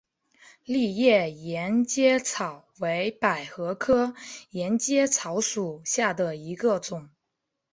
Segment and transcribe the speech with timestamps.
[0.65, 4.15] 丽叶沿阶草为百合科
[4.49, 7.11] 沿阶草属下的一个种。